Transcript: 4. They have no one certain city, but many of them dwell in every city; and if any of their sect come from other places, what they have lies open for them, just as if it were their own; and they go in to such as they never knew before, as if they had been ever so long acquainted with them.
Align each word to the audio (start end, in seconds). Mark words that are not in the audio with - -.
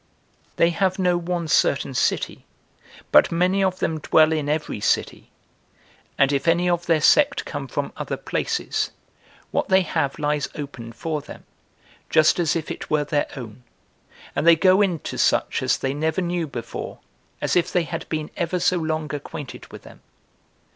4. 0.53 0.53
They 0.55 0.69
have 0.71 0.97
no 0.97 1.15
one 1.15 1.47
certain 1.47 1.93
city, 1.93 2.47
but 3.11 3.31
many 3.31 3.63
of 3.63 3.77
them 3.77 3.99
dwell 3.99 4.31
in 4.31 4.49
every 4.49 4.79
city; 4.79 5.29
and 6.17 6.31
if 6.33 6.47
any 6.47 6.67
of 6.67 6.87
their 6.87 6.99
sect 7.01 7.45
come 7.45 7.67
from 7.67 7.93
other 7.95 8.17
places, 8.17 8.89
what 9.51 9.69
they 9.69 9.81
have 9.81 10.17
lies 10.17 10.49
open 10.55 10.91
for 10.91 11.21
them, 11.21 11.43
just 12.09 12.39
as 12.39 12.55
if 12.55 12.71
it 12.71 12.89
were 12.89 13.03
their 13.03 13.27
own; 13.35 13.61
and 14.35 14.47
they 14.47 14.55
go 14.55 14.81
in 14.81 14.97
to 15.01 15.19
such 15.19 15.61
as 15.61 15.77
they 15.77 15.93
never 15.93 16.19
knew 16.19 16.47
before, 16.47 16.97
as 17.39 17.55
if 17.55 17.71
they 17.71 17.83
had 17.83 18.09
been 18.09 18.31
ever 18.35 18.59
so 18.59 18.77
long 18.77 19.13
acquainted 19.13 19.67
with 19.71 19.83
them. 19.83 20.01